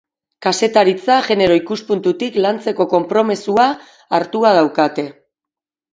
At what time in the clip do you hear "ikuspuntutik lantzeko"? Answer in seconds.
1.59-2.89